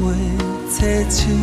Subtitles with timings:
[0.00, 1.37] 欢迎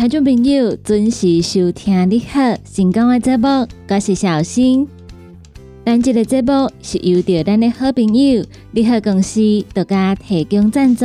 [0.00, 3.46] 听众朋友准时收听你好成功的节目，
[3.86, 4.88] 我是小新。
[5.84, 8.42] 咱这个节目是由着咱的好朋友
[8.72, 11.04] 利好公司独家提供赞助。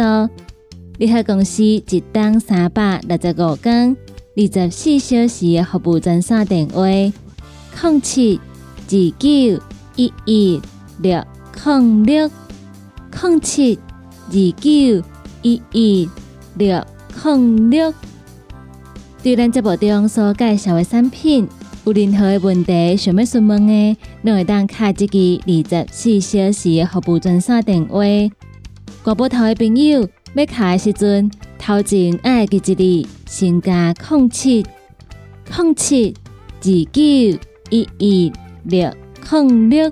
[0.97, 3.97] 利好公司一档三百六十五天
[4.37, 8.39] 二十四小时的服务专线电话：零七
[8.87, 9.61] 二九
[9.97, 10.61] 一一
[11.01, 11.21] 六
[11.65, 12.31] 零六
[13.11, 13.77] 零七
[14.29, 15.05] 二九
[15.41, 16.09] 一一
[16.55, 16.81] 六
[17.25, 17.93] 零六。
[19.25, 21.47] 对咱节目中所介绍的产品，
[21.83, 28.03] 有任何的问题想要询问的，拢会当卡一支二十四小时的服务专线电话。
[29.03, 34.63] 广播台的朋友要卡的时阵，头前爱记一字，先加空七
[35.51, 36.13] 空七
[36.61, 37.01] 二九
[37.71, 38.31] 一一
[38.65, 38.93] 六
[39.27, 39.91] 空六。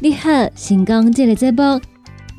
[0.00, 1.80] 你好，成功这个节目，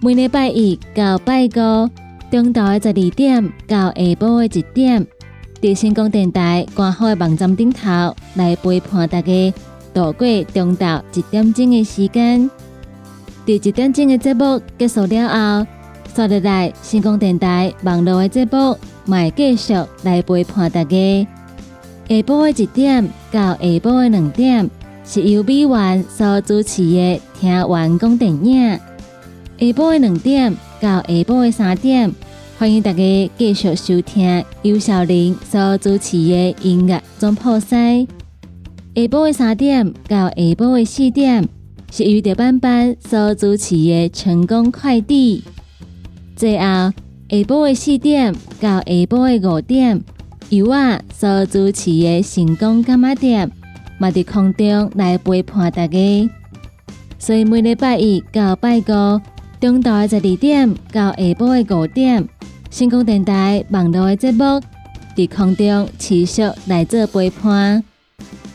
[0.03, 1.89] 每礼拜一到拜五，
[2.29, 5.07] 中昼的十二点到下晡的一点，
[5.63, 9.53] 在成功电台官方的网站顶头来陪伴大家
[9.93, 12.51] 度过中昼一点钟的时间。
[13.45, 15.65] 第一点钟的节目结束了后，
[16.13, 18.77] 刷入来成功电台网络的节目，
[19.07, 21.27] 会继续来陪伴大家。
[22.09, 24.69] 下晡的一点到下晡的两点，
[25.05, 28.77] 是由美元所主持的听完讲电影。
[29.57, 32.11] 下晡的两点到下晡的三点，
[32.63, 38.07] 欢迎大家继续收听尤小玲所主持的音乐总破塞。
[38.95, 41.45] 下晡的三点到下晡的四点，
[41.91, 45.43] 是由德班班所主持的成功快递。
[46.37, 46.93] 最后下
[47.29, 50.01] 晡的四点到下晡的五点，
[50.47, 53.51] 由我所主持的成功干妈店，
[53.97, 56.29] 嘛伫空中来陪伴大家。
[57.19, 59.21] 所以每礼拜一到拜五。
[59.59, 62.27] 中昼的十二点到下晡的五点，
[62.73, 64.59] 成功电台网络的节目
[65.15, 67.83] 在空中持续来做陪伴。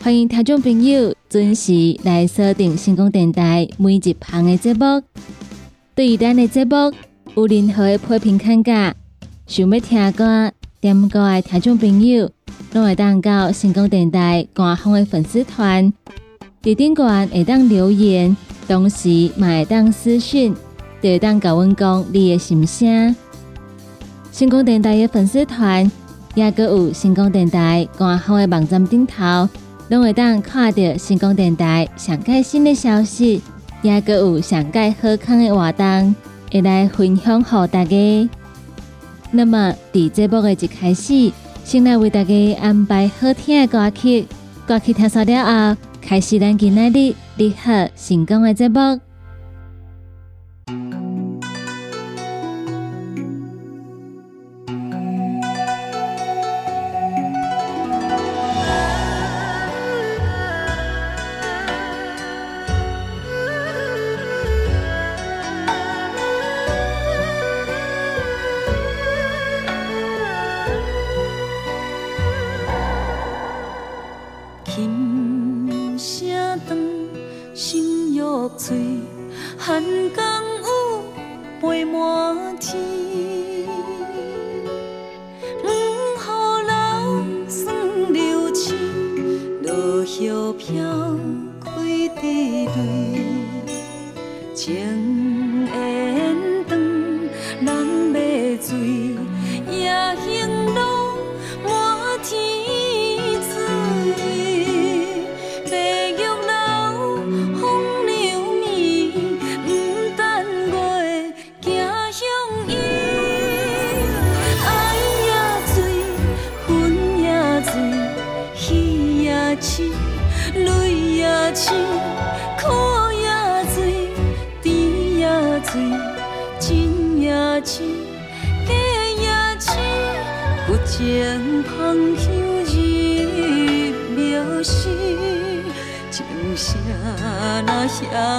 [0.03, 5.01] 欢迎听众朋友准时来锁定成功电台每一旁的节目。
[5.95, 6.91] 对于咱的节目
[7.37, 8.93] 有任何的批评看价，
[9.47, 10.51] 想要听歌
[10.81, 12.29] 点歌的听众朋友，
[12.73, 15.93] 拢会当到成功电台官方的粉丝团，
[16.61, 18.35] 在顶端会当留言，
[18.67, 20.53] 同时嘛会当私讯。
[21.01, 23.15] 会当甲阮讲你的心声。
[24.39, 25.91] 星光电台的粉丝团，
[26.33, 29.49] 也个有星光电台官方的网站顶头，
[29.89, 33.41] 拢会当看到星光电台上盖新的消息，
[33.81, 36.15] 也个有上盖好康的活动，
[36.53, 38.29] 会来分享给大家。
[39.31, 41.33] 那么，伫节目的一开始，
[41.65, 44.25] 先来为大家安排好听的歌曲，
[44.65, 49.08] 歌曲听熟了后，开始咱今日的你好成功的节目。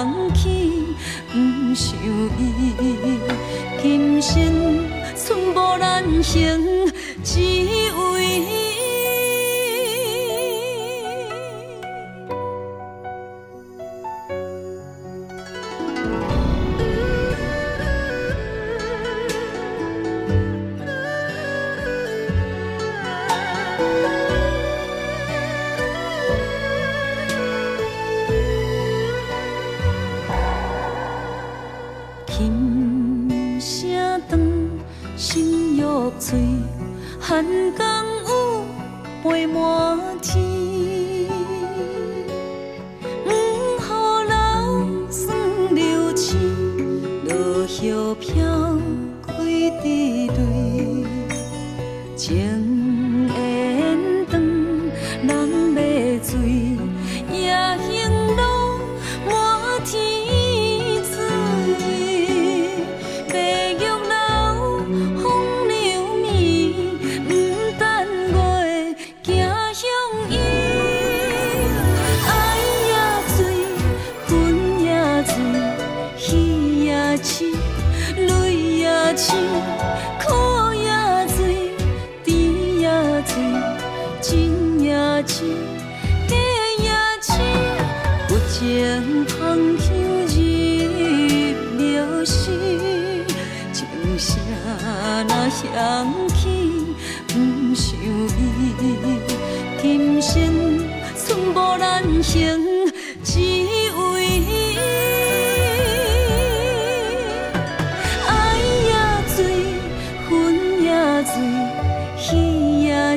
[0.01, 0.49] 人去，
[1.31, 1.95] 不想
[2.39, 2.41] 伊
[3.81, 4.83] 今生
[5.15, 6.91] 寸步难行，
[7.23, 8.10] 只有。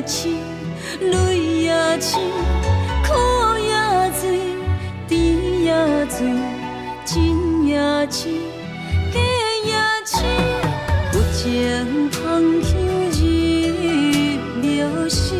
[0.05, 0.31] 深，
[1.01, 2.19] 泪也深，
[3.03, 3.09] 苦
[3.57, 3.73] 也
[4.19, 4.39] 醉，
[5.07, 5.13] 甜
[5.63, 5.73] 也
[6.05, 6.27] 醉，
[7.05, 7.75] 真也
[8.07, 8.31] 真，
[9.11, 9.19] 假
[9.65, 9.73] 也
[10.05, 10.13] 真，
[11.13, 12.69] 有情通牵
[13.11, 15.33] 入流星，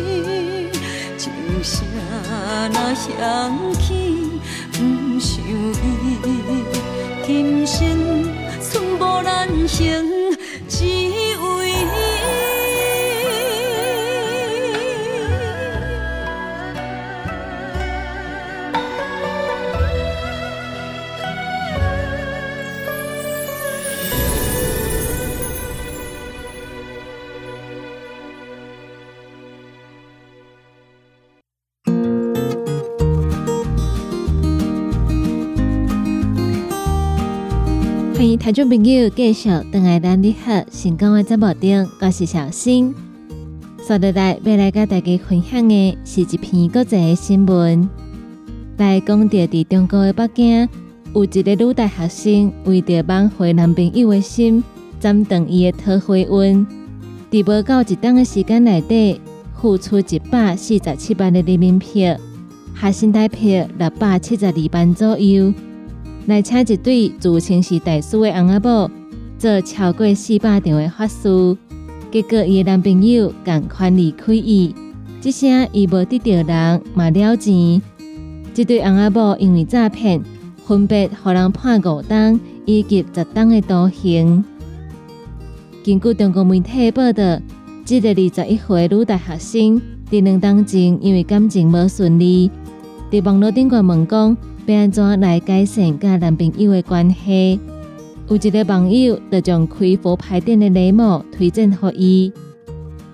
[1.16, 1.32] 情
[1.62, 1.86] 声
[2.72, 3.85] 那响起。
[38.46, 42.94] 听众朋友，继续等爱咱你好，成功的节目中，我是小新。
[43.78, 47.88] 接下来要来跟大家分享的是一篇国际的新闻。
[48.76, 50.68] 来讲到伫中国的北京，
[51.12, 54.62] 有一个女大学生为着挽回男朋友的心，
[55.00, 56.64] 暂停伊的桃花运，
[57.32, 59.20] 伫无够一档的时间内底，
[59.60, 62.14] 付出一百四十七万的人民币，
[62.80, 65.52] 学生代票六百七十二万左右。
[66.26, 68.90] 来请一对自称是大师的翁仔某
[69.38, 71.56] 做超过四百场的法事，
[72.10, 74.74] 结果伊的男朋友赶快离开伊，
[75.20, 77.80] 即声伊无得到人嘛了钱。
[78.52, 80.20] 这对翁仔某因为诈骗，
[80.66, 84.44] 分别互人判五等以及十等的徒刑。
[85.84, 87.40] 根据中国媒体报道，
[87.84, 89.80] 这个二十一岁女大学生
[90.10, 92.50] 伫两当前因为感情无顺利，
[93.12, 94.36] 伫网络顶个问讲。
[94.66, 97.60] 要安怎来改善甲男朋友的关系？
[98.28, 102.32] 有一个网友就将开佛牌店的雷某推荐给伊。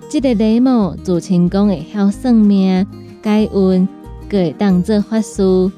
[0.09, 2.85] 这个雷某自称讲会晓算命、
[3.21, 3.87] 改运，
[4.27, 5.71] 佮会当做法师。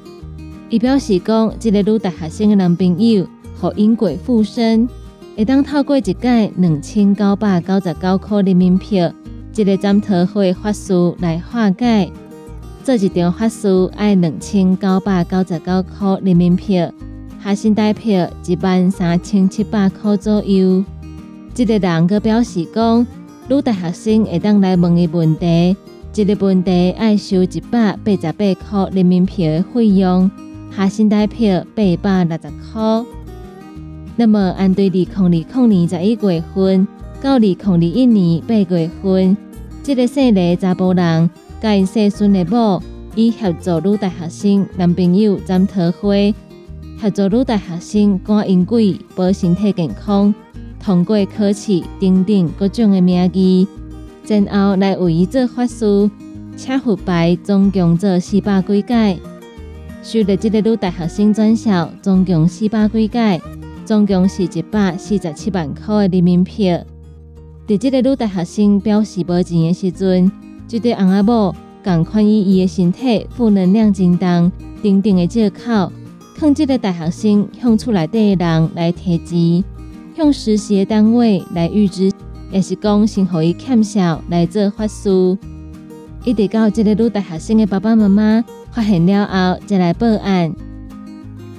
[0.70, 3.26] 伊表示讲，这个女大学生的男朋友
[3.60, 4.88] 互因鬼附身，
[5.36, 8.98] 会当透过一届两千九百九十九块人民币，
[9.52, 12.10] 这个斩桃花法师来化解。
[12.86, 16.80] 做一张法术要两千九百九十九块人民币，
[17.42, 20.84] 核心代票一万三千七百块左右。
[21.52, 23.04] 这个人佮表示讲，
[23.48, 25.76] 女大学生会当来问伊问题，
[26.14, 30.30] 一个问题要收一百八十八块人民币的费用，
[30.70, 33.04] 核心代票八百六十块。
[34.14, 36.86] 那么，按对二零二零年十一月份
[37.20, 39.36] 到二零二一年八月份，
[39.82, 41.28] 这个姓李查甫人。
[41.60, 42.82] 甲因细孙的某，
[43.14, 46.14] 以协助女大学生男朋友斩桃花，
[47.00, 50.34] 协助女大学生赶阴鬼、保身体健康，
[50.78, 53.66] 通过考试等等各种的名义，
[54.26, 56.10] 然后来为伊做法事，
[56.56, 59.18] 请佛牌总共做四百几届，
[60.02, 63.40] 收到这个女大学生转校，总共四百几届，
[63.86, 66.70] 总共是一百四十七万块的人民币。
[67.66, 70.30] 伫这个女大学生表示无钱的时阵。
[70.68, 71.54] 这对翁仔某
[71.84, 74.50] 共款以伊的身体负能量震动，
[74.82, 75.92] 定定的借口，
[76.40, 79.64] 向这个大学生向厝内底的人来提钱，
[80.16, 82.10] 向实习的单位来预支，
[82.50, 85.38] 也是讲先互伊欠小来做法事。
[86.24, 90.52] 一直到这个女大学生的爸爸妈妈发现了后，才来报案。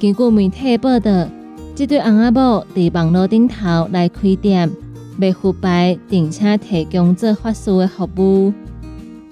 [0.02, 1.30] 根据媒体报道，
[1.74, 4.70] 这对翁仔某伫网络顶头来开店，
[5.18, 8.52] 卖腐败，并且提供做法事的服务。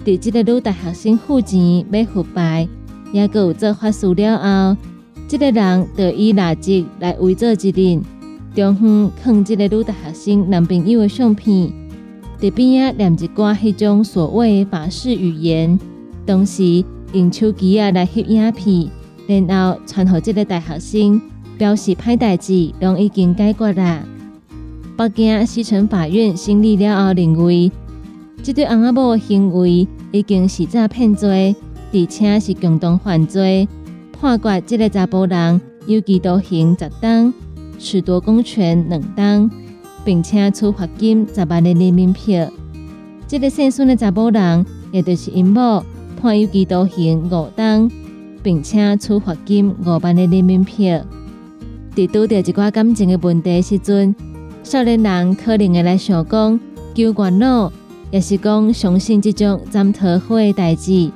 [0.05, 2.67] 伫即个女大学生付钱买佛牌，
[3.11, 4.77] 也有做法事了后，
[5.27, 8.03] 即个人就以垃圾来伪造一人，
[8.53, 11.71] 中方放即个女大学生男朋友的相片，
[12.39, 15.79] 伫边仔念一寡迄种所谓法式语言，
[16.27, 21.19] 同时用手机啊来翕影片，然后传互即个大学生，
[21.57, 24.03] 表示歹代志拢已经解决啦。
[24.95, 27.71] 北京西城法院审理了后认为。
[28.45, 31.55] 这对翁仔某的行为已经是诈骗罪，
[31.91, 33.67] 而且是共同犯罪，
[34.13, 37.33] 判决这个查甫人有期徒刑十档，
[37.79, 39.49] 褫夺公权两档，
[40.05, 42.39] 并且处罚金十万的人民币。
[43.27, 45.83] 这个姓孙的查甫人，也就是因某，
[46.21, 47.89] 判有期徒刑五档，
[48.43, 50.91] 并且处罚金五万的人民币。
[51.95, 54.15] 在遇到一寡感情的问题时阵，
[54.61, 56.59] 少年人可能会来想讲
[56.93, 57.71] 求原谅。
[58.15, 61.11] 也是讲相信这种占桃花的代志，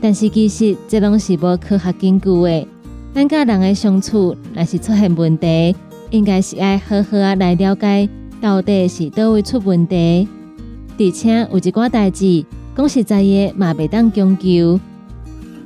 [0.00, 2.66] 但是其实这拢是无科学根据的。
[3.12, 5.76] 咱甲人的相处，若是出现问题，
[6.08, 8.08] 应该是爱好好啊来了解
[8.40, 10.26] 到底是倒位出问题。
[10.98, 14.80] 而且有一寡代志，讲实在的嘛袂当强求。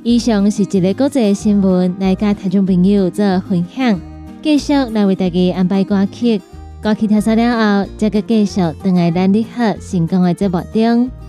[0.03, 3.97] 以上是一个国际新闻，来甲听众朋友做分享，
[4.41, 6.41] 继续来为大家安排歌曲。
[6.83, 11.22] 歌曲听完了后，再个继续等来咱你好成功的节目中。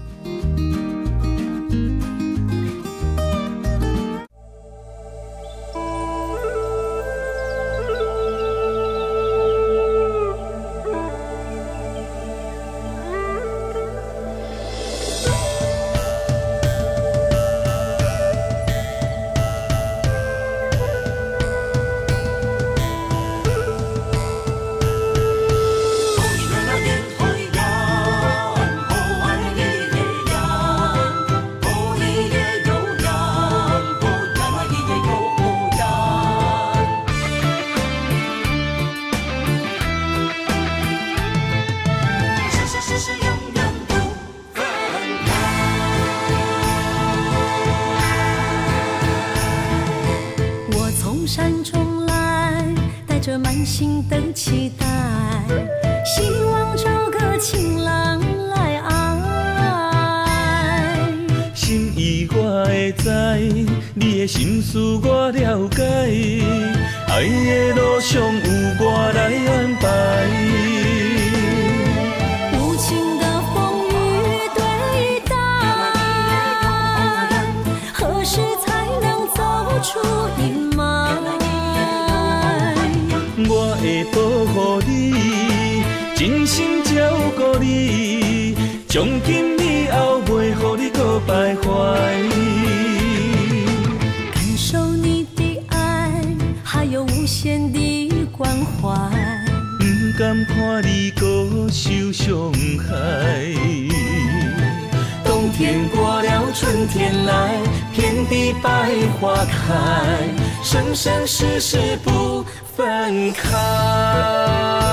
[111.36, 112.44] 世世不
[112.76, 114.83] 分开。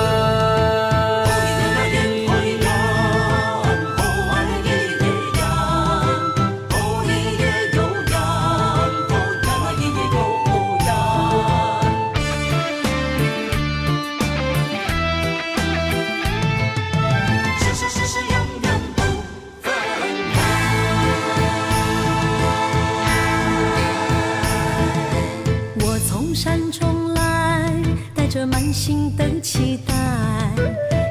[28.72, 29.94] 心的期待，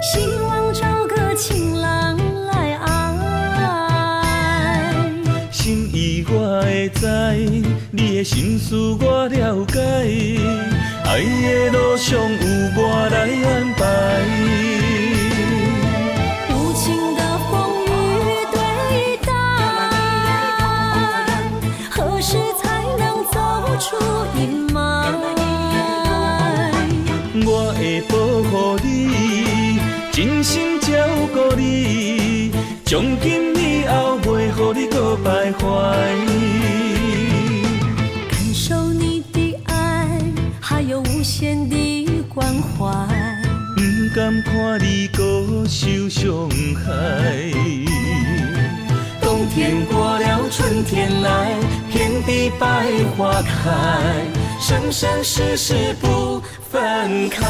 [0.02, 3.13] 希望找个情郎来爱。
[5.52, 7.06] 心意我会知，
[7.91, 9.80] 你的心思我了解，
[11.06, 12.28] 爱的路上有
[12.78, 13.82] 我来安排。
[32.91, 35.63] 从今以后袂予你搁徘徊。
[38.30, 40.19] 感受你的爱，
[40.60, 42.91] 还有无限的关怀。
[43.77, 43.82] 不
[44.13, 45.23] 甘看你搁
[45.69, 46.49] 受伤
[46.86, 47.54] 害。
[49.21, 51.56] 冬天过了，春天来，
[51.93, 52.84] 遍地百
[53.15, 53.71] 花开，
[54.60, 57.47] 生生世世不分开。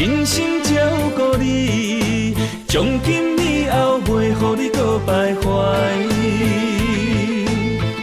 [0.00, 0.72] 真心照
[1.14, 2.34] 顾你，
[2.66, 5.44] 从今以后袂予你搁徘徊。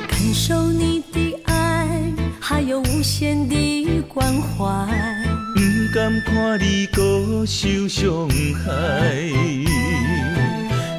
[0.08, 1.90] 感受你的爱，
[2.40, 4.88] 还有无限的关怀。
[5.56, 5.60] 不
[5.92, 8.30] 甘看你搁受伤
[8.64, 9.18] 害。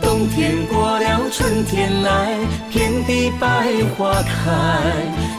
[0.02, 2.36] 冬天过了，春天来，
[2.72, 4.90] 遍地百花开，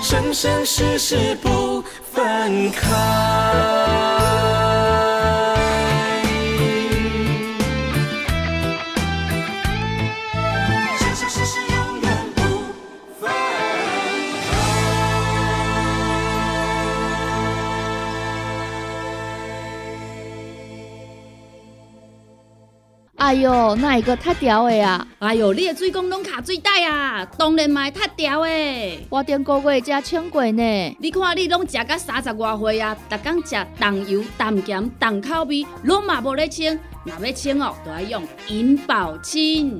[0.02, 4.29] 生生世世不分开。
[23.30, 25.06] 哎哟，那一个太屌的啊！
[25.20, 29.08] 哎哟，你的水工拢卡水袋啊，当然嘛会塌掉的。
[29.08, 30.98] 我顶个月才请过呢。
[31.00, 36.80] 你看你拢食到三十外岁啊，逐天食重油、重咸、重口味，拢嘛无咧清。
[37.04, 39.80] 若要清哦，就要用银保清。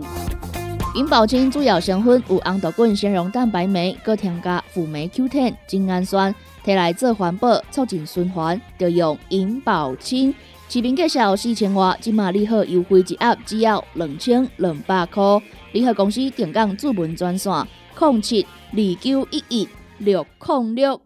[0.94, 10.36] 银保清主要成分有红豆滚、纤溶蛋白酶，搁添加辅酶 Q10、精氨酸，摕来做环保、促进循环，就用银保清。
[10.72, 15.24] 市面介绍四千瓦，今马利好优惠一盒只要两千两百块。
[15.72, 17.52] 利好公司定岗主文专线：
[18.00, 21.02] 零七二九一一六零六。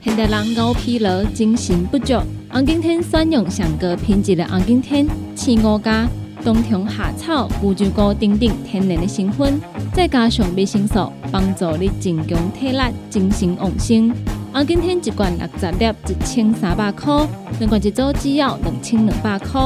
[0.00, 2.14] 现代人熬疲劳、精神不足，
[2.48, 5.06] 红景天选用上高品质的红景天
[5.36, 6.08] 青五加，
[6.42, 9.60] 冬虫夏草、乌鸡菇等等天然的成分，
[9.92, 12.80] 再加上维生素，帮助你增强体力、
[13.10, 14.10] 精神旺盛。
[14.58, 17.24] 红景天一罐六十粒，一千三百块；
[17.60, 19.60] 两罐一组只要两千两百块。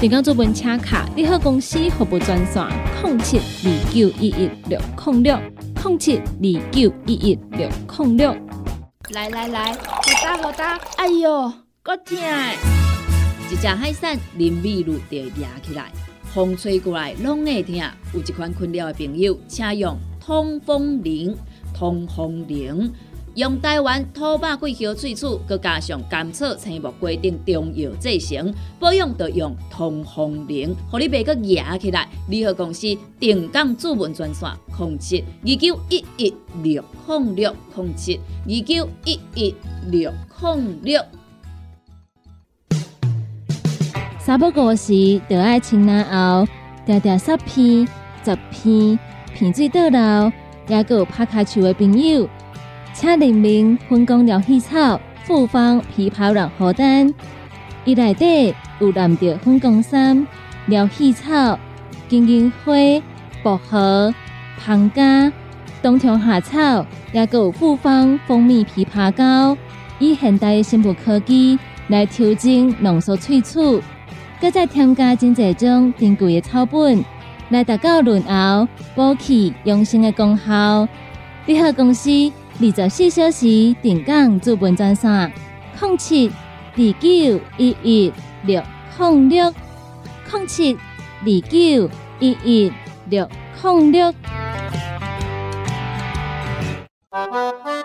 [0.00, 2.64] 订购做本车卡，你好公司服务专线：
[3.02, 5.36] 零七二九一一六零六
[5.82, 8.36] 零七二九一一六零六。
[9.10, 10.78] 来来来，好打好打！
[10.96, 12.54] 哎哟，够痛的！
[13.50, 15.90] 一只海扇淋米露就压起来，
[16.32, 17.74] 风吹过来拢会痛。
[18.14, 21.36] 有一款困扰的朋友，请用通风铃。
[21.74, 22.90] 通风铃
[23.36, 32.08] 用台湾土白桂花萃取，佮加上甘草、青木规定中药制成，保养就用通风灵，互你袂佮压起来。
[32.30, 39.54] 联合公司定岗主文专线：零七二九一一六零六零七二九一一
[39.90, 41.04] 六零六。
[44.18, 46.50] 三不五时，就爱清南后，
[46.86, 47.86] 条条十片、
[48.24, 48.98] 十片，
[49.34, 50.32] 片水倒流，
[50.68, 52.26] 也有拍卡树的朋友，
[52.98, 57.12] 请联名分工疗气草、复方枇杷软荷丹，
[57.84, 60.26] 伊内底有蓝着分工衫、
[60.64, 61.58] 疗气草、
[62.08, 62.72] 金银花、
[63.42, 64.12] 薄荷、
[64.58, 65.30] 胖加、
[65.82, 69.58] 冬虫夏草，也有复方蜂蜜枇杷膏，
[69.98, 73.82] 以现代的生物科技来调整浓缩萃取。
[74.40, 77.04] 搁再添加真济种珍贵的草本，
[77.50, 80.88] 来达到润喉、补气、养生的功效。
[81.44, 82.10] 联合公司
[82.58, 85.30] 二十四小时定岗资本专线：
[85.78, 86.28] 零七
[86.74, 88.12] 二九一一
[88.44, 88.62] 六
[88.98, 89.54] 零六
[90.32, 92.72] 零七二九一一
[93.10, 93.28] 六
[93.62, 94.14] 零六。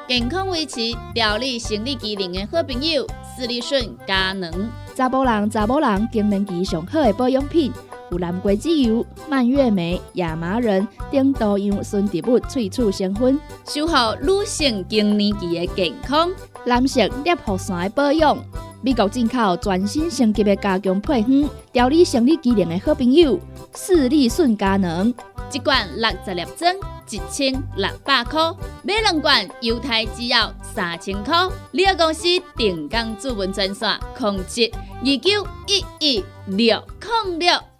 [0.07, 0.79] 健康维持、
[1.13, 3.05] 调理生理机能的好朋友——
[3.36, 4.69] 斯利顺佳能。
[4.95, 7.73] 查甫人、查某人更年期上好的保养品，
[8.12, 16.30] 有蓝桂枝油、蔓越莓、亚麻仁等多样纯植物萃取成分，守护女性更年期的健康。
[16.65, 18.38] 男性尿酸的保养，
[18.82, 23.39] 美国进口全新升级的加强配方，调理生理机能的好朋友——
[23.74, 25.13] 视力顺佳能，
[25.54, 26.76] 一罐六十粒装，
[27.10, 31.47] 一千六百块；买两罐，犹太只要三千块。
[31.71, 32.24] 你个公司
[32.58, 34.69] 定岗主文专线：控制
[35.00, 36.84] 二九一一六
[37.26, 37.70] 零六。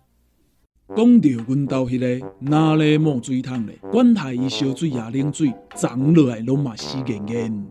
[0.96, 7.66] 讲到阮兜迄个哪里冒水桶咧，管他伊烧水也冷水，长落来拢嘛死硬硬。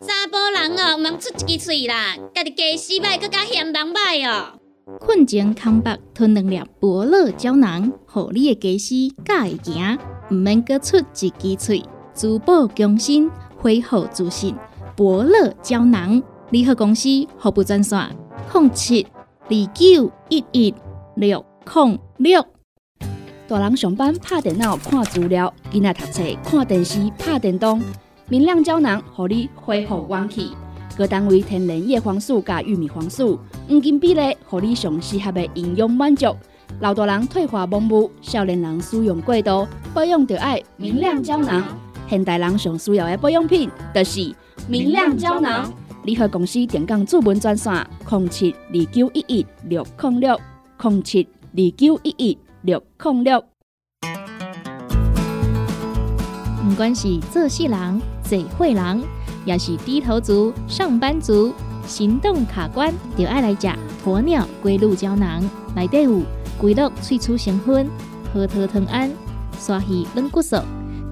[0.00, 4.58] 查甫人哦，毋通出一支喙啦，家己家洗歹，更加嫌人歹哦。
[5.00, 9.98] 困前康白吞两粒伯乐胶囊，互你的家私敢会行，
[10.30, 11.82] 毋免阁出一支喙，
[12.14, 14.54] 珠宝强身，恢复自信。
[14.94, 17.08] 伯乐胶囊联合公司
[17.38, 18.14] 服务专线：
[18.52, 19.06] 零七
[19.48, 20.74] 二九一一
[21.16, 22.46] 六零六。
[23.48, 27.80] 大人上班拍电脑看资料，囡仔读册看电视拍电动。
[28.28, 30.50] 明亮胶囊，互你恢复元气。
[30.96, 36.34] 各单位天然叶黄素加玉米黄素，黄金比例，互你上适合的营养满足。
[36.80, 41.62] 老大人退化盲目，少年人使用过度，保养就爱明亮胶囊。
[42.08, 44.34] 现代人上需要的保养品，就是
[44.66, 45.72] 明亮胶囊。
[46.02, 47.72] 联合公司电讲主文专线：
[48.10, 50.40] 零七二九一一六零六
[50.82, 53.44] 零七二九一一六零六。
[56.68, 59.02] 不管是做事人、做会人，
[59.44, 61.54] 也是低头族、上班族，
[61.86, 63.68] 行动卡关，就爱来吃
[64.04, 65.48] 鸵鸟龟鹿胶囊。
[65.76, 66.22] 内底有
[66.60, 67.88] 龟鹿萃取成分，
[68.34, 69.12] 核桃藤胺、
[69.60, 70.56] 刷鱼软骨素，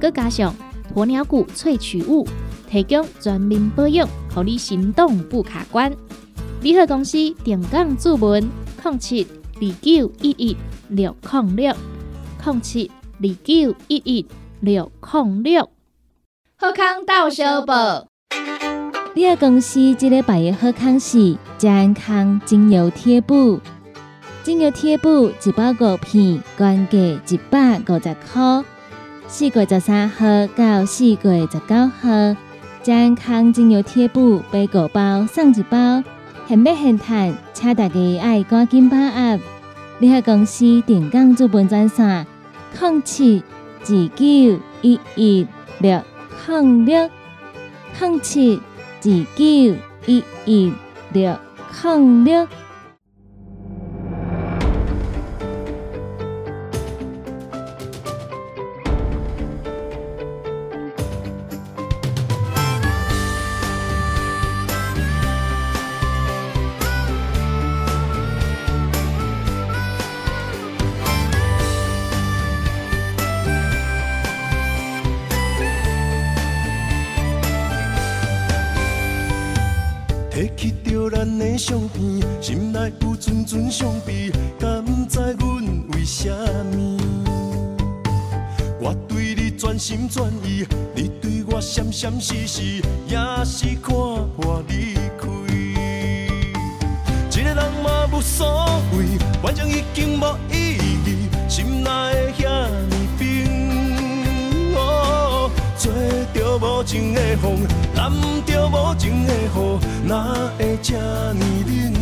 [0.00, 0.52] 佮加上
[0.92, 2.26] 鸵鸟骨萃取物，
[2.68, 5.94] 提供全面保养，让你行动不卡关。
[6.62, 8.42] 联合公司定岗注文：
[8.82, 9.24] 零七
[9.60, 10.56] 二九一一
[10.88, 11.74] 六零六
[12.44, 14.26] 零七二九一一。
[14.60, 15.68] 六零六，
[16.56, 18.06] 好康到小报。
[19.14, 23.60] 你个公司这个拜的好康是健康精油贴布，
[24.42, 28.64] 精油贴布一包五片，原价一百五十块。
[29.28, 30.24] 四月十三号
[30.56, 32.36] 到四月十九号，
[32.82, 36.02] 健康精油贴布买五包送一包，
[36.48, 39.40] 现买现赚，请大家爱赶紧把握。
[39.98, 42.26] 你个公司定岗做本专线，
[42.80, 43.42] 零七。
[43.86, 44.24] 二九
[44.80, 45.46] 一一
[45.78, 46.02] 六
[46.48, 47.10] 零六
[48.00, 49.44] 零七二九
[50.06, 50.72] 一一
[51.12, 51.36] 六
[51.82, 52.48] 零六。
[92.04, 93.94] 闪闪烁烁，也是看
[94.36, 95.26] 破离开。
[97.30, 98.46] 一个人嘛无所
[98.92, 105.90] 谓，反正已经无意义，心内的遐尼冰，哦，吹
[106.34, 107.56] 着无情的风，
[107.94, 108.44] 淋。
[108.44, 111.93] 着无情的雨，哪会这呢冷，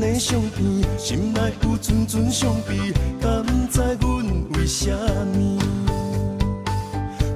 [0.00, 0.64] 的相片，
[0.98, 5.58] 心内有阵阵伤悲，敢知阮为什么？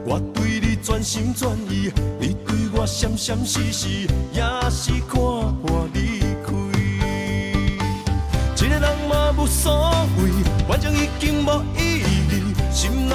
[0.05, 5.14] 我对你全心全意，你对我闪闪烁烁，也是看
[5.62, 6.53] 破离开。
[8.57, 10.31] 一个人嘛无所谓，
[10.68, 13.14] 反正已经无意义，心内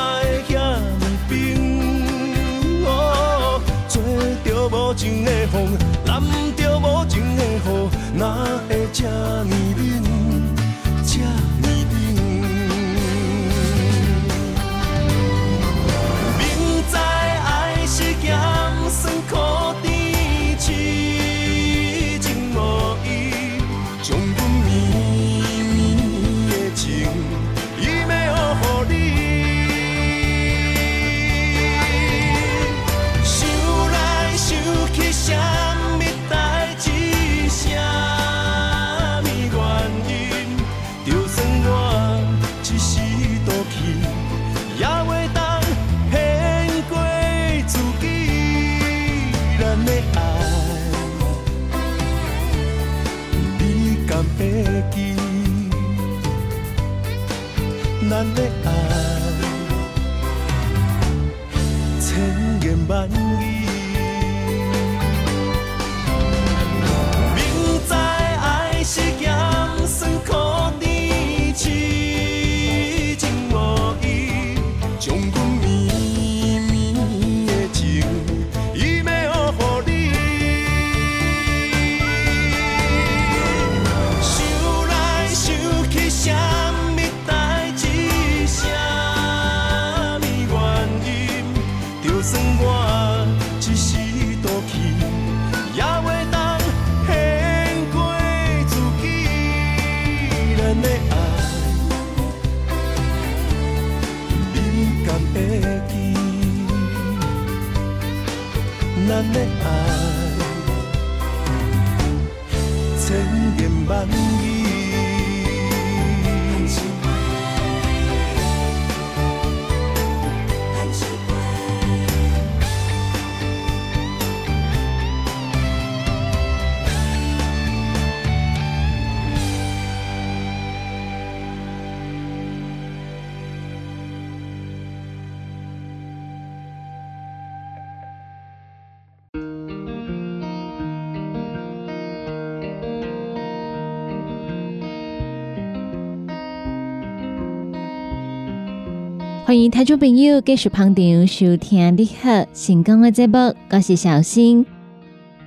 [149.46, 154.66] 欢迎听众朋友继续捧场收听你好成功的节目，我是小新。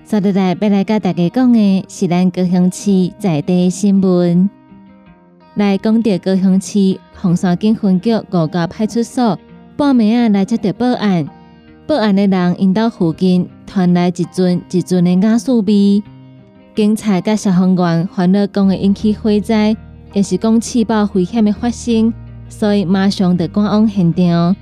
[0.04, 4.48] 今日来要来甲大家讲的是咱高雄市在地新闻。
[5.56, 9.36] 来讲到高雄市红山警分局五甲派出所
[9.76, 11.28] 半暝啊来接到报案，
[11.88, 16.04] 报案的人因到附近传来一阵一阵的雅素味，
[16.76, 19.76] 警察甲消防员烦恼讲会引起火灾，
[20.12, 22.14] 也是讲气爆危险的发生。
[22.48, 24.56] 所以马上就赶往现场。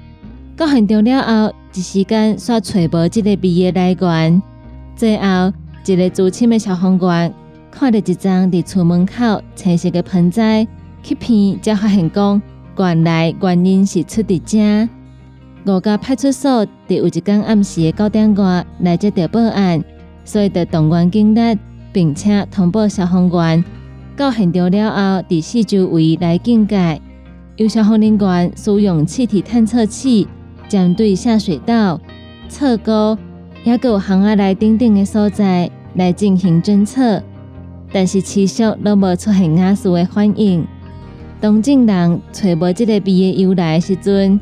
[0.56, 4.42] 到现场了后，一时间煞找无即个味的来源。
[4.94, 5.52] 最后，
[5.84, 7.32] 一个资深的消防员
[7.70, 10.66] 看到一张伫厝门口青色的盆栽，
[11.02, 12.40] 去片才发现讲，
[12.78, 14.88] 原来原因是出伫遮。
[15.70, 19.84] 五甲派出所伫有一天暗时的九点外来接到报案，
[20.24, 21.58] 所以得动员警力，
[21.92, 23.62] 并且通报消防员
[24.16, 27.02] 到现场了后，伫四周围来警戒。
[27.56, 30.28] 由消防人员使用气体探测器
[30.68, 31.98] 针对下水道、
[32.50, 33.16] 侧沟，
[33.64, 37.22] 也有巷仔内等等的所在来进行侦测，
[37.90, 40.66] 但是持续都无出现亚速的反应。
[41.40, 44.38] 当证人找无即个味的由来时阵，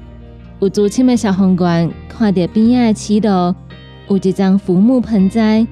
[0.59, 3.55] 有资深的消防员看到边仔的起路
[4.09, 5.65] 有一张浮木盆栽，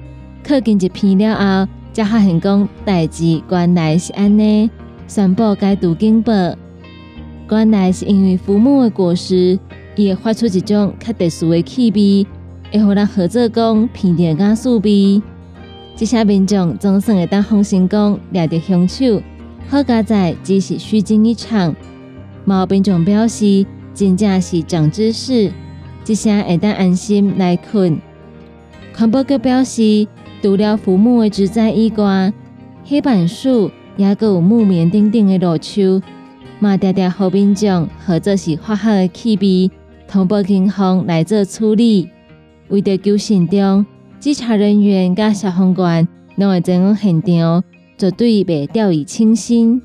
[0.47, 4.69] 靠近一片了后，才发现讲代志原来是安尼，
[5.09, 6.31] 宣布该度警报。
[7.57, 9.57] 原来是因为浮木的果实，
[9.95, 12.27] 伊会发出一种较特殊的气味，
[12.71, 15.21] 会互人合作讲闻到加速味。
[15.95, 19.21] 这些民众总算会当放心讲掠着凶手，
[19.69, 21.75] 好佳在只是虚惊一场。
[22.45, 25.51] 毛民众表示，真正是长知识，
[26.03, 27.99] 这些会当安心来困。
[28.95, 30.07] 环保局表示，
[30.41, 32.33] 除了浮木的植栽以外，
[32.83, 36.01] 黑板树也有木棉等等的落树。
[36.59, 39.71] 嘛，嗲嗲好民众，或者是化学的气味，
[40.07, 42.09] 通报警方来做处理。
[42.69, 43.85] 为着救现场，
[44.19, 47.63] 稽查人员甲消防员拢会前往现场，
[47.97, 49.81] 绝对袂掉以轻心。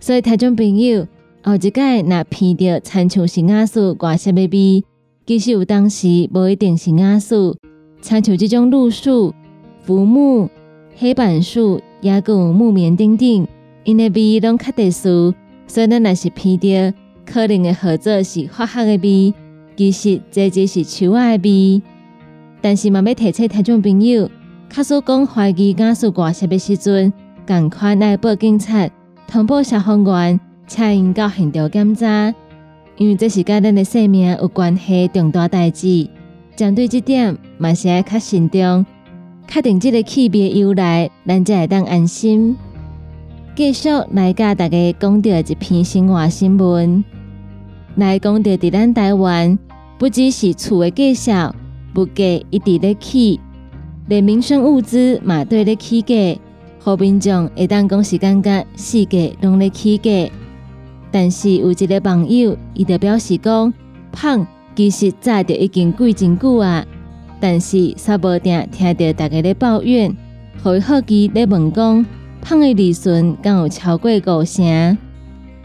[0.00, 1.06] 所以，听众朋友，
[1.42, 4.82] 后一届若闻到参像是雅素挂什么味，
[5.26, 7.54] 其实有当时无一定是雅素，
[8.00, 9.34] 参像即种露树、
[9.82, 10.48] 浮木、
[10.96, 13.46] 黑板树，也有木棉等等，
[13.84, 15.34] 因的味拢较特殊。
[15.70, 19.32] 所以，咱若是闻到可能的合作是化学的味，
[19.76, 21.80] 其实这只是树仔的味。
[22.60, 24.28] 但是，嘛要提醒听众朋友，
[24.68, 27.12] 卡所讲怀疑加速挂车的时阵，
[27.46, 28.90] 赶快来报警察，
[29.28, 32.34] 通报消防员，请因到现场检查，
[32.96, 36.08] 因为这是甲咱的性命有关系重大代志。
[36.56, 38.84] 针对这点，嘛是要较慎重，
[39.46, 42.56] 确定这个气味由来，咱才会当安心。
[43.56, 47.04] 继续来甲大家讲到一篇生活新闻，
[47.96, 49.58] 来讲到伫咱台湾，
[49.98, 51.54] 不只是厝的介绍，
[51.94, 53.40] 物价一直咧起，
[54.06, 56.40] 连民生物资嘛对咧起价，
[56.78, 60.30] 好民众会当讲是感觉世界拢咧起价。
[61.10, 63.74] 但是有一个网友，伊就表示讲，
[64.12, 64.46] 胖
[64.76, 66.86] 其实早就已经贵真久啊，
[67.40, 70.16] 但是煞无定听到大家咧抱怨，
[70.62, 72.06] 互伊好奇咧问讲。
[72.42, 74.98] 胖的利润敢有超过五成？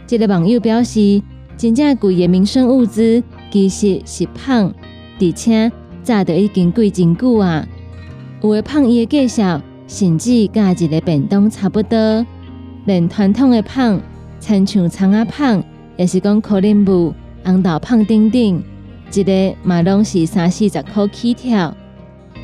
[0.06, 1.22] 这个网友表示，
[1.56, 4.72] 真正贵的民生物资其实是胖，
[5.20, 5.70] 而且
[6.02, 7.66] 早就已经贵真久啊。
[8.42, 12.24] 有的胖伊的介绍，甚至甲一个便当差不多。
[12.84, 14.00] 连传统的胖，
[14.38, 15.62] 亲像葱仔胖，
[15.96, 17.12] 也是讲可能布、
[17.44, 18.62] 红豆胖等等，
[19.12, 21.74] 一个嘛拢是三四十块起跳。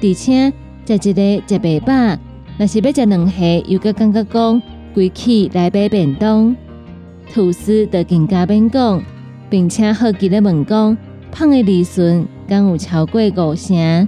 [0.02, 0.52] 而且
[0.84, 2.18] 在一个食白饱。
[2.58, 3.36] 若是要食两下，
[3.66, 4.62] 又搁感觉讲
[4.94, 6.54] 贵起来买便当，
[7.32, 9.02] 吐司就更加免讲，
[9.48, 10.96] 并且好奇咧问讲，
[11.30, 14.06] 胖的利润敢有超过五成？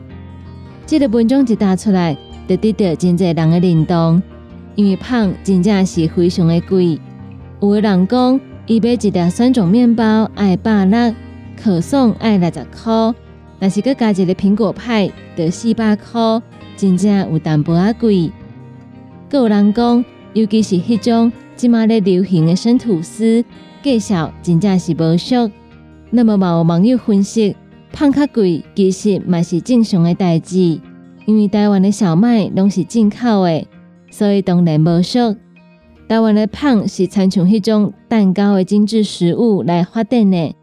[0.86, 2.16] 这个文章一打出来，
[2.46, 4.22] 就得到真侪人的认同，
[4.74, 7.00] 因为胖真正是非常的贵。
[7.60, 11.14] 有的人讲，伊买一条酸种面包爱百六，
[11.56, 13.14] 可颂爱六十块，
[13.58, 16.42] 若是搁加一个苹果派，就四百块。
[16.76, 18.30] 真正有淡薄仔贵，
[19.30, 23.44] 有人讲，尤其是迄种即马咧流行的生吐司，
[23.82, 25.50] 介绍真正是无俗。
[26.10, 27.56] 那么嘛，有网友分析，
[27.92, 30.80] 胖较贵，其实嘛是正常诶代志，
[31.26, 33.66] 因为台湾诶小麦拢是进口诶，
[34.10, 35.36] 所以当然无俗。
[36.08, 40.54] 台湾诶胖是参像迄种蛋糕诶精致食物来发展诶，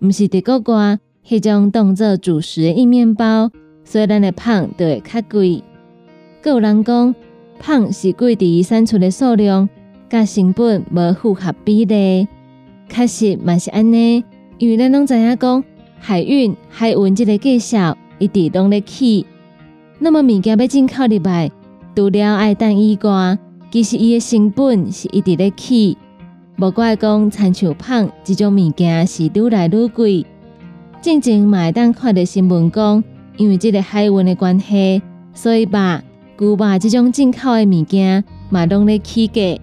[0.00, 3.50] 毋是伫国外迄种当做主食诶硬面包。
[3.90, 5.64] 所以咱的胖就会较贵。
[6.44, 7.12] 有人讲，
[7.58, 9.68] 胖是贵伫产出的数量，
[10.08, 12.28] 甲成本无符合比例。
[12.88, 14.24] 确实嘛是安尼，
[14.58, 15.64] 因为咱拢知影讲，
[15.98, 19.26] 海运、海运这个介绍一直拢咧起。
[19.98, 21.50] 那么物件要进口入来，
[21.96, 23.36] 除了爱等以外，
[23.72, 25.98] 其实伊的成本是一直咧起。
[26.58, 30.24] 无怪讲，餐像胖这种物件是愈来愈贵。
[31.02, 33.02] 正正嘛会当看到新闻讲。
[33.40, 35.00] 因为这个海运的关系，
[35.32, 36.02] 所以把
[36.38, 39.58] 牛肉这种进口的物件嘛拢咧起价。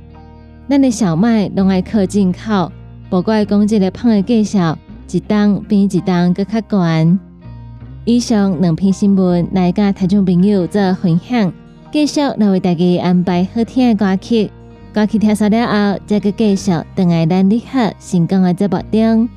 [0.67, 2.71] 咱的小麦拢爱靠进口，
[3.07, 4.75] 不怪讲这个胖的介绍，
[5.11, 7.19] 一档比一档搁较悬。
[8.03, 11.53] 以上两篇新闻来甲听众朋友做分享，
[11.91, 14.49] 继续来为大家安排好听的歌曲。
[14.91, 19.36] 歌曲听完了后，再个继续等爱咱你好成功的节目中。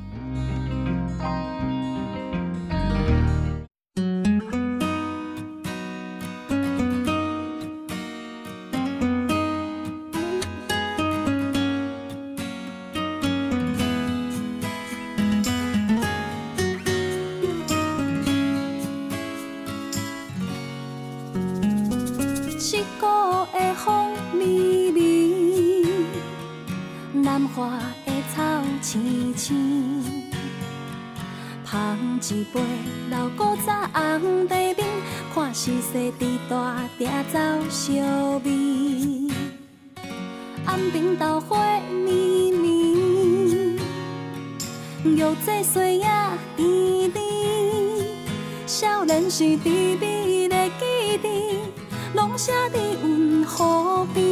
[53.51, 54.23] 河边。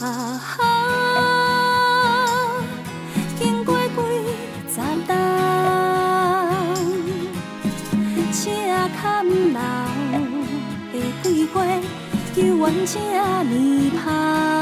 [0.00, 0.04] 啊
[0.38, 0.62] 哈！
[3.38, 3.98] 经过几
[4.68, 4.76] 十
[5.06, 5.10] 冬，
[8.32, 8.38] 车
[9.00, 9.02] 坎
[9.54, 9.58] 老
[10.92, 11.54] 的桂花，
[12.36, 12.94] 犹原这
[13.44, 13.52] 呢
[14.04, 14.57] 香。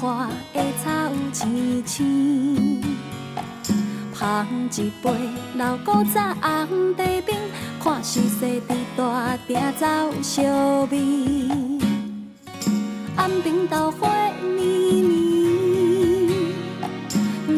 [0.00, 0.90] 花的草
[1.32, 2.80] 青青。
[4.14, 4.46] 捧
[4.76, 5.10] 一杯
[5.56, 6.34] 老古早
[6.68, 7.36] 红茶冰，
[7.82, 9.86] 看时势伫大鼎走
[10.22, 10.42] 烧
[10.90, 11.48] 味。
[13.16, 14.08] 暗边斗火
[14.42, 15.10] 绵绵，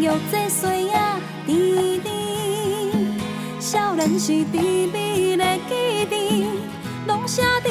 [0.00, 0.92] 玉这岁月
[1.46, 2.10] 甜甜，
[3.60, 5.74] 少年时甜蜜的记
[6.10, 6.46] 忆，
[7.06, 7.68] 拢写伫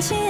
[0.00, 0.27] 轻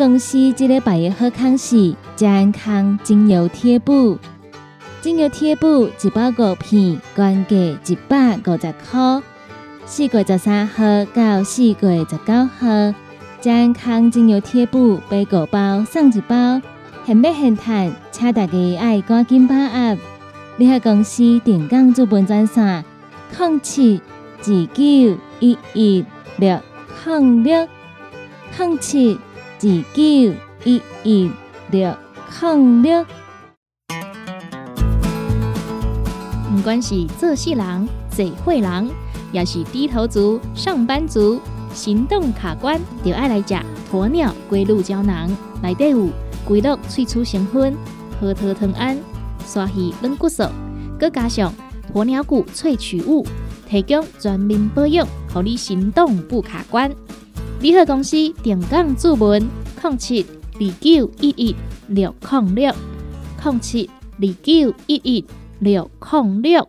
[0.00, 4.16] 公司即礼拜的好康是健康精油贴布，
[5.02, 9.22] 精油贴布一包五片，原价一百五十块。
[9.84, 12.94] 四月十三号到四月十九号，
[13.42, 16.62] 健康精油贴布买五包送一包，
[17.04, 19.98] 现买现赚，请大家爱赶紧把握。
[20.56, 22.82] 你个公司电讲资本专线：
[23.38, 24.00] 零七
[24.38, 24.82] 二九
[25.40, 26.06] 一一
[26.38, 26.58] 六。
[27.04, 27.68] 零六
[28.58, 29.18] 零七
[29.60, 29.68] 九
[30.64, 31.30] 一一
[31.70, 31.94] 六
[32.40, 33.04] 零六，
[36.50, 38.88] 不管是做事人、做会人，
[39.32, 41.38] 也是低头族、上班族，
[41.74, 43.54] 行动卡关，就爱来吃
[43.92, 45.28] 鸵鸟龟鹿胶囊。
[45.62, 46.08] 内底有
[46.46, 47.76] 龟鹿萃取成分，
[48.18, 48.96] 核桃藤胺、
[49.44, 50.44] 刷鱼软骨素，
[50.98, 51.52] 佮加上
[51.92, 53.26] 鸵鸟骨萃取物。
[53.68, 56.90] 提供全面保养，让你行动不卡关。
[57.60, 59.46] 联合公司定岗注文：
[59.82, 61.54] 零七二九一一
[61.88, 62.74] 六零六
[63.44, 65.24] 零七二九一一
[65.58, 66.66] 六零六。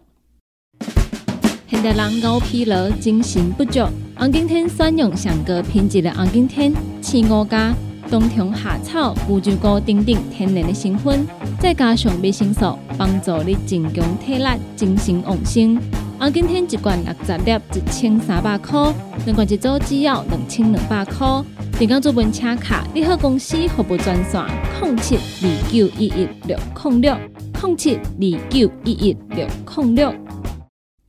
[1.70, 3.80] 现代人熬疲劳、精神不足。
[4.18, 7.74] 红景天选用上高品质的红景天青五加
[8.10, 11.26] 冬虫夏草、乌鸡菇等等天然的成分，
[11.58, 15.80] 再加上维生素，帮助你增强体力、精神旺盛。
[16.22, 18.93] 红景天一罐六十粒，一千三百块；
[19.26, 21.43] 两罐一组只要两千两百块。
[21.80, 24.39] 电工做本车卡，你好公司服务专线：
[24.84, 27.17] 零七二九一一六零六
[27.63, 30.13] 零七二九一一六零六。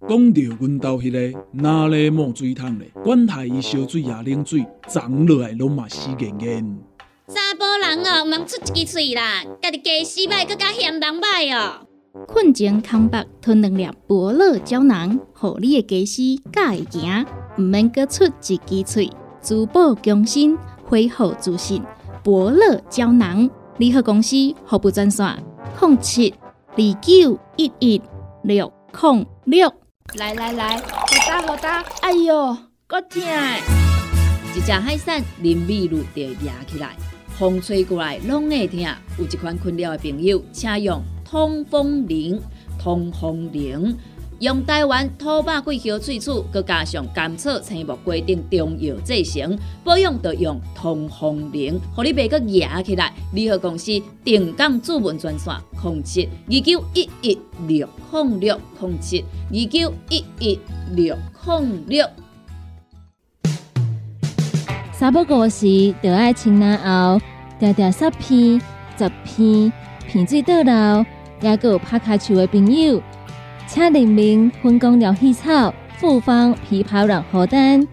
[0.09, 6.79] 讲到阮兜迄个哪里冒水桶咧，管他伊烧水也冷水，长落来拢嘛死严严。
[7.29, 11.87] 查甫人哦，毋通出一支喙啦，家己家洗歹，更加嫌人歹哦。
[12.27, 19.11] 困前康北吞两粒伯乐胶囊，互你的家洗甲会行，毋免搁出一支喙。
[19.41, 21.83] 珠宝更新，恢复自信。
[22.23, 23.49] 伯乐胶囊，
[23.79, 24.37] 联合公司
[24.67, 25.43] 服务专线：
[25.81, 26.35] 零七
[26.73, 28.03] 二九一一
[28.43, 29.73] 六零六。
[30.17, 30.85] 来来来，好
[31.27, 32.55] 打好打，哎哟，
[32.87, 33.23] 够痛！
[34.55, 36.95] 一只海扇林密路就压起来，
[37.39, 38.79] 风吹过来拢会痛。
[39.19, 41.03] 有一款困扰的朋友，请用
[41.33, 42.39] 通风铃，
[42.79, 43.97] 通风铃。
[44.41, 53.15] 用台湾土白桂花萃取，佮加上甘草、青木、规定中药制成，保养要用通风灵，互你袂佮压起来。
[53.33, 60.61] 联合公司定岗主文专线：零七二九一一六零六零七二九一一
[60.91, 61.17] 六
[61.47, 62.07] 零六。
[64.93, 67.19] 三不五时，就爱清南后，
[67.59, 68.61] 条条十片、
[68.99, 69.73] 十片，
[70.07, 71.07] 片水倒流，
[71.43, 73.03] 也有拍卡树的朋友。
[73.67, 77.87] 请联名分工疗气草、复方枇杷软荷丹，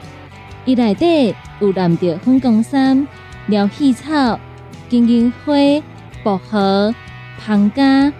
[0.66, 3.08] 伊内底有蓝着分工三
[3.48, 4.40] 疗气草、
[4.90, 5.54] 金银花、
[6.24, 6.94] 薄荷、
[7.40, 8.12] 胖加、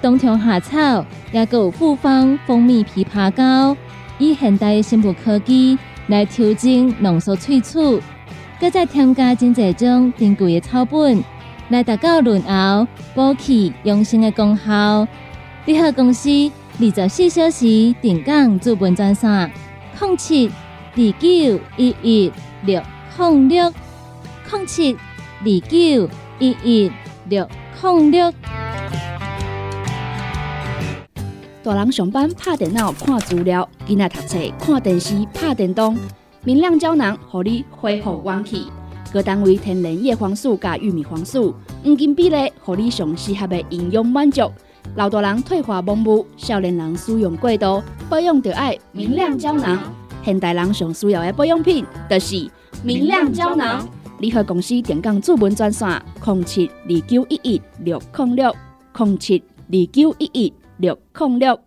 [0.00, 3.76] 冬虫夏草，也有复方蜂蜜枇杷膏，
[4.18, 5.76] 以现代生物科技
[6.06, 8.00] 来调整浓缩萃取，
[8.60, 11.22] 搁再添加真济种珍贵的草本，
[11.68, 15.06] 来达到润喉、补气、养生的功效。
[15.66, 16.30] 你好，公司。
[16.80, 19.50] 二十四小时定岗资本专线：
[20.00, 22.80] 零七二九一一六
[23.18, 23.72] 零六
[24.52, 26.08] 零七二九
[26.38, 26.92] 一一
[27.28, 27.48] 六
[27.82, 28.32] 零六。
[31.64, 35.98] 大人上班拍电脑看资料，囡仔读册看电视拍电动。
[36.44, 38.68] 明亮胶囊，互你恢复元气。
[39.10, 44.50] 各单位天然叶黄素加玉米黄素，黄金比例，互你上适合的营养满足。
[44.96, 49.78] 老大人退化盲目，少年人使用过度，保养就爱明亮胶囊。
[50.22, 52.50] 现代人上需要的保养品，就是
[52.82, 53.88] 明亮胶囊。
[54.18, 58.54] 联合公司电讲主文专线：零七二九一一六零六
[58.98, 61.58] 零七二九一一六零六。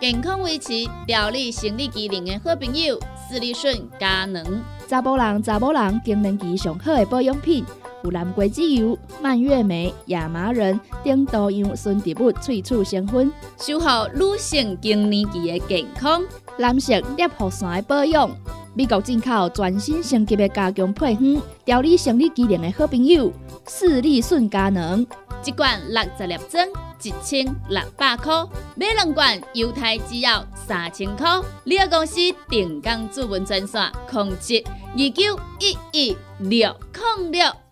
[0.00, 0.72] 健康维持、
[1.06, 4.42] 调理生理机能的好朋友——斯利顺佳能。
[4.88, 7.64] 查甫人、查甫人更年期上好的保养品。
[8.02, 16.22] 有蓝桂枝油、蔓越莓、亚麻仁等多样纯植物萃取成分，守护女性经年期的健康。
[16.58, 18.30] 蓝色裂护伞的保养，
[18.74, 23.32] 美国进口全新升级的加强配方，调理生理机能的好朋友——
[23.68, 25.04] 视力顺佳能。
[25.44, 26.66] 一罐六十粒装，
[27.02, 31.28] 一千六百块；买两罐，犹太只要三千块。
[31.64, 36.74] 你个公司定岗主文专线：控制二九一一六
[37.18, 37.63] 零六。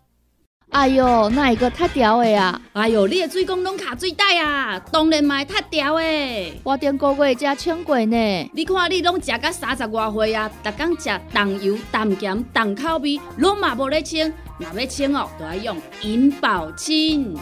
[0.72, 2.58] 哎哟，那一个太屌的啊！
[2.72, 6.60] 哎哟，你的水工拢卡水袋啊，当然嘛太屌的。
[6.64, 8.50] 我顶个月才称过呢。
[8.54, 14.32] 你看你拢食到三十外岁啊，逐工食重油、重咸、重口味，拢嘛无咧清。
[14.56, 17.36] 若要清哦，就要用银保清。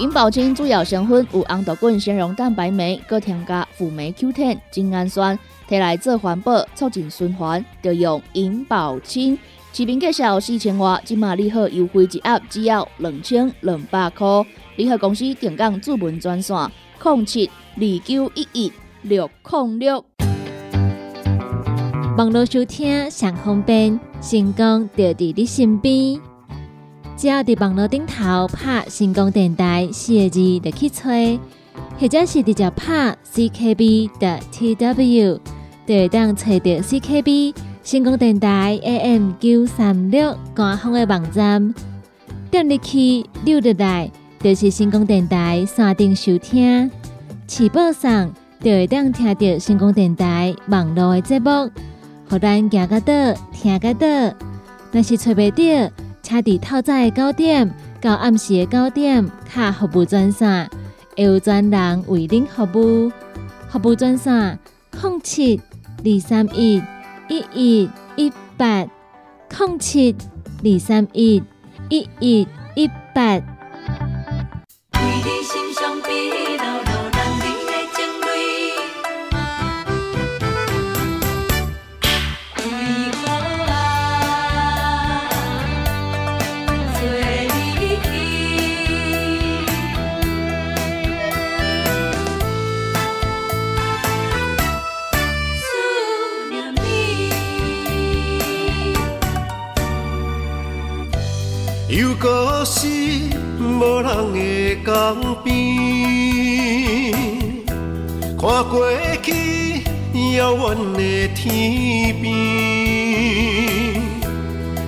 [0.00, 5.38] 银保清主要成分有红豆根、纤溶蛋白酶，搁添加辅酶 Q10、精氨酸，
[5.68, 9.38] 摕来做环保、促进循环，就用银保清。
[9.74, 14.26] 市面介绍四千瓦，今马利好优惠一盒只要两千两百块。
[14.76, 16.54] 联合公司定岗主文专线：
[17.02, 20.04] 零七二九一一六零六。
[22.18, 26.20] 网络收听上方便，成功就伫你身边。
[27.16, 31.40] 只要伫网络顶头拍“成功电台”四个字，就去吹，
[31.98, 35.40] 或者是直接拍 “CKB” 的 TW，
[35.86, 37.54] 就会当找到 CKB。
[37.84, 41.74] 成功电台 AM 九三六官方的网站，
[42.48, 44.08] 点入去六入来，
[44.38, 46.88] 就是成功电台山顶收听。
[47.48, 51.68] 起播上就会当听到成功电台网络的节目，
[52.30, 53.12] 互咱行个到
[53.52, 54.06] 听个到。
[54.92, 60.70] 若是找袂到，车伫透早的九点到暗时的九点，卡服务专线，
[61.16, 63.10] 会有专人为您服务。
[63.68, 64.56] 服务专线：
[65.02, 65.60] 零七
[66.04, 66.80] 二三一。
[67.32, 68.86] 一一一八
[69.48, 70.14] 空七
[70.62, 71.42] 二三一
[71.88, 73.40] 一一一八。
[76.84, 76.91] 又
[102.18, 102.86] 搁是
[103.58, 104.92] 无人的江
[105.42, 105.50] 边，
[108.38, 108.72] 看过
[109.22, 109.82] 去
[110.36, 110.62] 遥远
[110.94, 111.00] 的
[111.34, 112.24] 天边，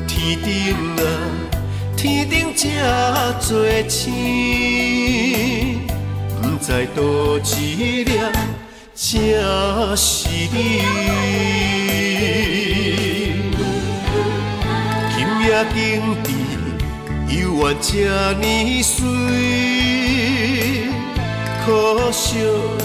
[0.07, 1.03] 天顶啊，
[1.97, 2.63] 天顶这
[3.41, 5.81] 多星，
[6.41, 7.03] 不知倒
[7.57, 8.11] 一粒
[8.95, 9.03] 正
[9.97, 10.83] 是你。
[15.11, 15.77] 今夜经
[16.23, 16.44] 地。
[17.35, 17.93] 犹原这
[18.35, 19.05] 呢水，
[21.67, 22.39] 可惜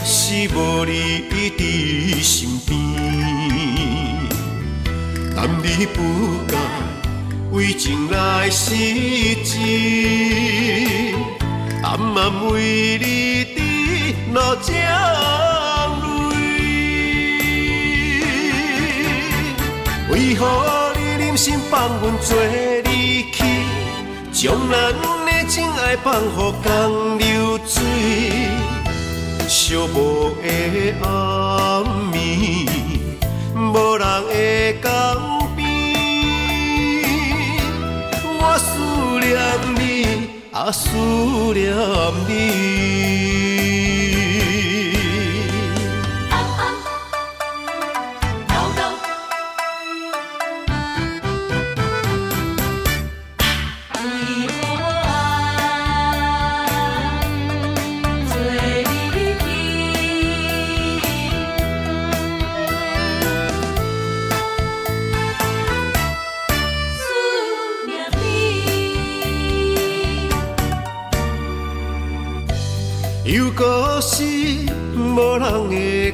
[0.04, 0.92] 是无你
[1.30, 1.62] 伫
[2.24, 2.70] 身边。
[5.36, 5.98] 但你不
[6.48, 6.58] 该
[7.52, 8.74] 为情来失
[9.44, 9.56] 志，
[11.84, 13.06] 暗暗为你
[13.56, 13.58] 滴
[14.34, 14.74] 落这
[16.34, 16.38] 泪，
[20.10, 20.42] 为何
[20.98, 22.36] 你忍心放阮做
[22.86, 22.90] 离
[23.32, 23.49] 去？
[24.42, 24.94] 将咱
[25.26, 27.84] 的情爱放乎江流水，
[29.50, 31.84] 寂寞的暗
[32.14, 32.16] 暝，
[33.54, 34.88] 无人的江
[35.58, 35.68] 边，
[38.40, 38.70] 我思
[39.20, 39.30] 念
[39.76, 39.84] 你，
[40.54, 40.88] 啊思
[41.54, 41.76] 念
[42.26, 43.39] 你。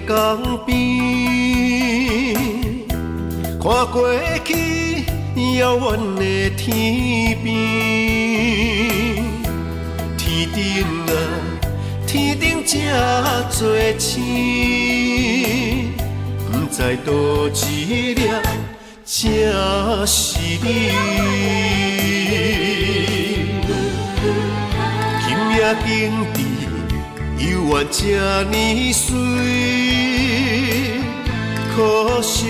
[0.08, 0.14] 江
[0.68, 0.76] 边，
[3.60, 4.08] 看过
[4.44, 5.04] 去
[5.58, 5.86] 遥远
[6.16, 6.22] 的
[6.56, 7.46] 天边，
[10.16, 10.64] 天顶
[11.08, 11.12] 啊，
[12.06, 12.78] 天顶这
[13.50, 13.60] 多
[13.98, 15.92] 星，
[16.52, 17.10] 不知倒
[17.68, 18.22] 一粒
[19.04, 19.12] 才
[20.06, 20.66] 是你。
[25.26, 25.88] 今夜景
[26.36, 26.38] 致。
[27.38, 27.98] 犹原这
[28.46, 28.56] 呢
[28.94, 29.14] 水，
[31.76, 32.48] 可惜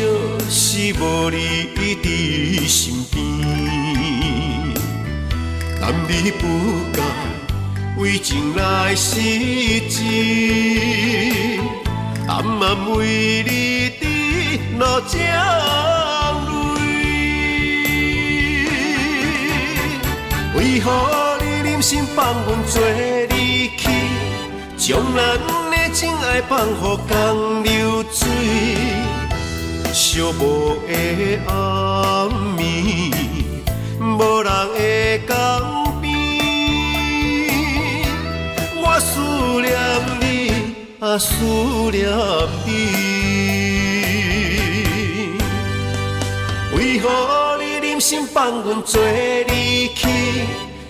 [0.52, 1.38] 是无你
[1.76, 3.14] 伫身边。
[5.82, 6.44] 但你不
[6.94, 7.02] 该
[7.98, 9.20] 为情来失
[9.90, 10.04] 志，
[12.28, 14.04] 暗暗为你滴
[14.78, 15.24] 落这泪。
[20.56, 20.86] 为何
[21.42, 22.80] 你忍心放阮做
[23.30, 23.90] 离去？
[24.78, 25.18] 将咱
[25.72, 27.14] 的情爱放乎江
[27.64, 28.28] 流水，
[30.16, 30.92] 寂寞的
[31.46, 32.64] 暗暝，
[34.00, 34.80] 无人的
[35.28, 35.30] 江
[36.02, 36.08] 边，
[38.78, 39.12] 我思
[39.60, 39.76] 念
[40.22, 40.24] 你，
[41.02, 41.28] 啊思
[41.92, 42.08] 念
[42.66, 42.70] 你。
[46.78, 50.08] 为何你忍心放阮做离去？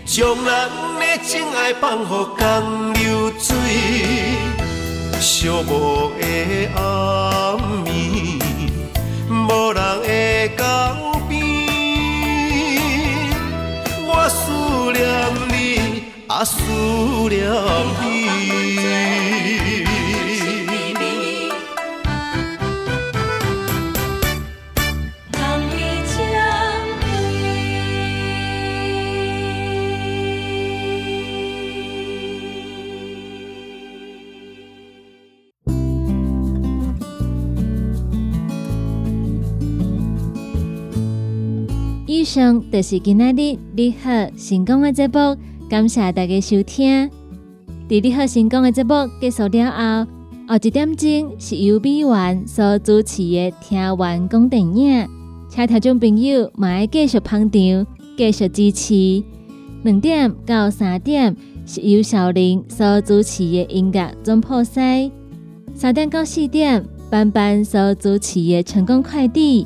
[0.05, 0.69] 将咱
[0.99, 3.57] 的情爱放乎江流水，
[5.19, 6.23] 寂寞的
[6.75, 7.89] 暗暝，
[9.47, 10.09] 无人的
[10.57, 10.61] 江
[11.29, 11.39] 边，
[14.07, 14.41] 我思
[14.91, 15.03] 念
[15.49, 15.53] 你，
[16.27, 16.53] 啊思
[17.29, 17.33] 念
[18.01, 19.44] 你。
[42.35, 45.37] 上就是今仔日你好成功的节目，
[45.69, 47.09] 感谢大家收听。
[47.87, 50.11] 伫你好成功的节目结束了后，
[50.49, 55.07] 后一点钟是由美元所主持的听完讲电影，
[55.47, 59.23] 请听众朋友买继续捧场，继续支持。
[59.83, 61.33] 两点到三点
[61.65, 65.09] 是由小玲所主持的音乐总破塞，
[65.73, 69.65] 三点到四点班班所主持的成功快递。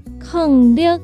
[0.21, 0.99] 零六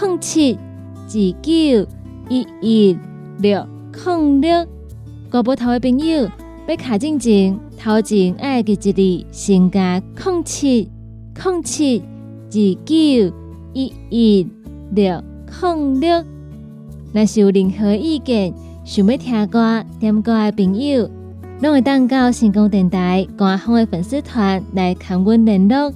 [0.00, 1.12] 零七二
[1.42, 1.86] 九
[2.28, 2.98] 一一
[3.38, 4.66] 六零六，
[5.30, 6.28] 国宝头的朋友
[6.66, 10.88] 要卡进前，头前爱记一字，先加零七
[11.44, 12.52] 零七二
[12.84, 13.34] 九
[13.74, 14.46] 一一
[14.92, 15.22] 六
[15.60, 16.24] 零六。
[17.12, 18.54] 若是有任何意见，
[18.84, 21.10] 想要听歌、点歌的朋友，
[21.60, 25.92] 拢会当到成功电台官方的粉丝团来跟阮联络。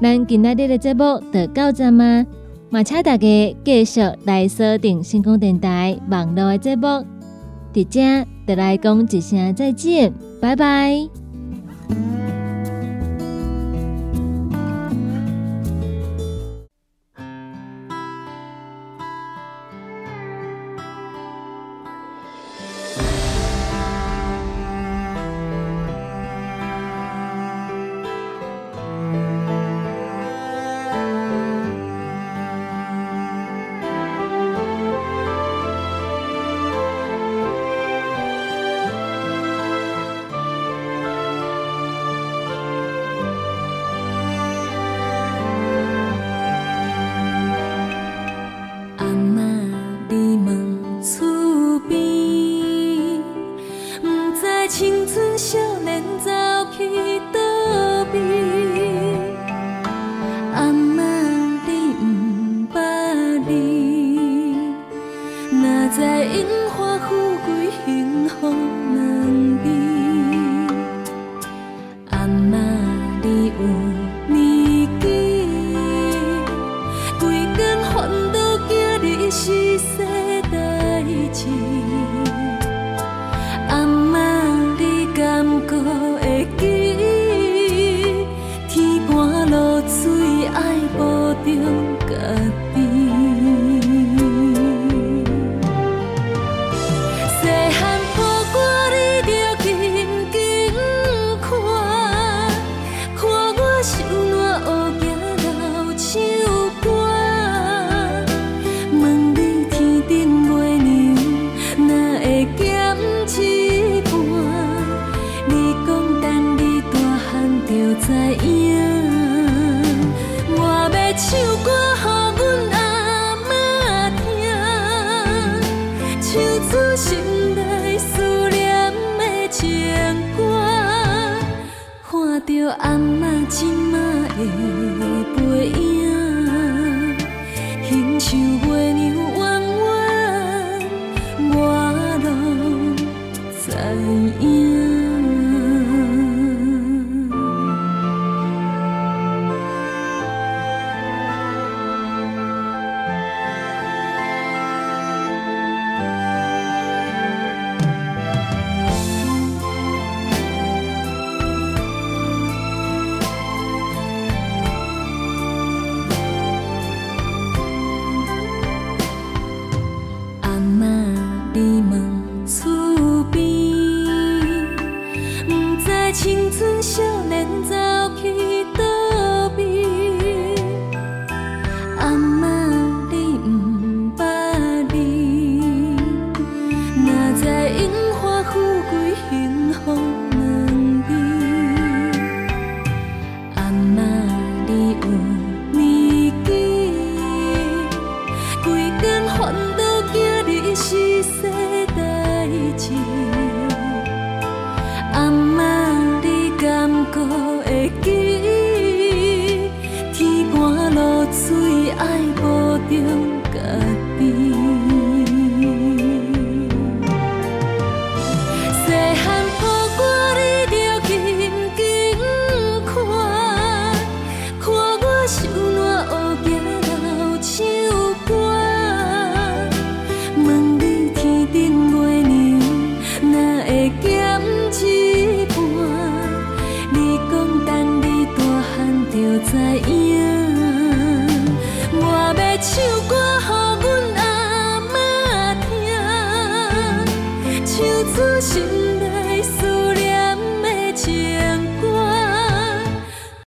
[0.00, 2.26] 咱今仔日的节目就到这吗？
[2.68, 6.86] 嘛，请大家继续来锁定星空电台网络的节目，
[7.72, 11.25] 伫遮就来讲一声再见，拜拜。